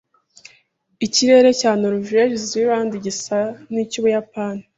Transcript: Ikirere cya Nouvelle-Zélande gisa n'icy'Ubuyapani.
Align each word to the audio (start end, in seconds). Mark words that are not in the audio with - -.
Ikirere 1.05 1.49
cya 1.59 1.71
Nouvelle-Zélande 1.81 2.95
gisa 3.05 3.39
n'icy'Ubuyapani. 3.71 4.63